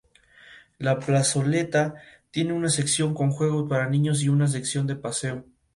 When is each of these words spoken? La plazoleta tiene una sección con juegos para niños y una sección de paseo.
La 0.79 0.97
plazoleta 0.99 1.93
tiene 2.31 2.53
una 2.53 2.69
sección 2.69 3.13
con 3.13 3.29
juegos 3.29 3.69
para 3.69 3.87
niños 3.87 4.23
y 4.23 4.29
una 4.29 4.47
sección 4.47 4.87
de 4.87 4.95
paseo. 4.95 5.45